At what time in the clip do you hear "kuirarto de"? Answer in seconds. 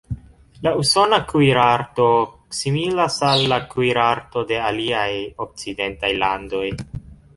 3.75-4.59